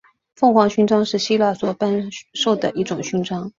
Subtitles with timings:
[0.35, 3.47] 凤凰勋章是希腊所颁授的一种勋章。